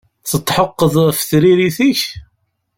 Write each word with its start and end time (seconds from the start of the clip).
Tetḥeqqeḍ 0.29 0.93
ɣef 1.05 1.19
tririt-ik? 1.29 2.01